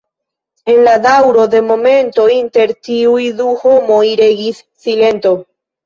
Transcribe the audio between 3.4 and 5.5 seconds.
du homoj regis silento.